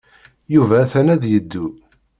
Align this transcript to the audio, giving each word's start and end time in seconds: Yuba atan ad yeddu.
Yuba 0.53 0.75
atan 0.83 1.07
ad 1.13 1.23
yeddu. 1.31 1.65